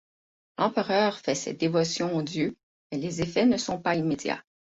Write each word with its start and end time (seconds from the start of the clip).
L'empereur 0.57 1.19
fait 1.19 1.35
ses 1.35 1.53
dévotions 1.53 2.15
au 2.15 2.23
dieu 2.23 2.57
mais 2.91 2.97
les 2.97 3.21
effets 3.21 3.45
ne 3.45 3.55
sont 3.57 3.79
pas 3.79 3.93
immédiats. 3.93 4.43